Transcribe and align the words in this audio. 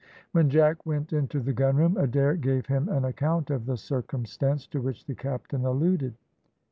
When 0.31 0.49
Jack 0.49 0.83
went 0.83 1.13
into 1.13 1.39
the 1.41 1.53
gunroom, 1.53 1.95
Adair 1.95 2.35
gave 2.35 2.65
him 2.65 2.89
an 2.89 3.05
account 3.05 3.51
of 3.51 3.67
the 3.67 3.77
circumstance 3.77 4.65
to 4.69 4.81
which 4.81 5.05
the 5.05 5.13
captain 5.13 5.63
alluded. 5.63 6.15